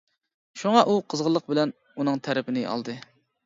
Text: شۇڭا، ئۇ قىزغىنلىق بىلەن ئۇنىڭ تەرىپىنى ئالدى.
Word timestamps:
شۇڭا، 0.61 0.81
ئۇ 0.85 0.95
قىزغىنلىق 1.15 1.47
بىلەن 1.53 1.77
ئۇنىڭ 1.91 2.21
تەرىپىنى 2.29 2.69
ئالدى. 2.73 3.01